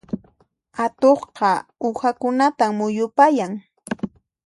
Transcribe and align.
Atuqqa 0.85 1.51
uhakunatan 1.87 2.71
muyupayan. 2.77 3.53